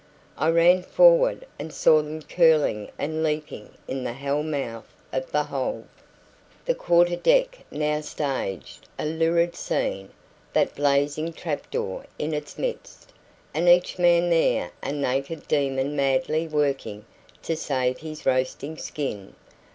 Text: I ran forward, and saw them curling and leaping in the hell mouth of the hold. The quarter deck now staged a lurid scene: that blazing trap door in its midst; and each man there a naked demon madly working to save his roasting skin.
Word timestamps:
I 0.35 0.49
ran 0.49 0.81
forward, 0.81 1.45
and 1.59 1.71
saw 1.71 1.97
them 2.01 2.23
curling 2.23 2.89
and 2.97 3.21
leaping 3.21 3.69
in 3.87 4.03
the 4.03 4.13
hell 4.13 4.41
mouth 4.41 4.91
of 5.13 5.31
the 5.31 5.43
hold. 5.43 5.85
The 6.65 6.73
quarter 6.73 7.15
deck 7.15 7.63
now 7.69 8.01
staged 8.01 8.87
a 8.97 9.05
lurid 9.05 9.55
scene: 9.55 10.09
that 10.53 10.73
blazing 10.73 11.33
trap 11.33 11.69
door 11.69 12.05
in 12.17 12.33
its 12.33 12.57
midst; 12.57 13.13
and 13.53 13.69
each 13.69 13.99
man 13.99 14.31
there 14.31 14.71
a 14.81 14.91
naked 14.91 15.47
demon 15.47 15.95
madly 15.95 16.47
working 16.47 17.05
to 17.43 17.55
save 17.55 17.99
his 17.99 18.25
roasting 18.25 18.77
skin. 18.77 19.35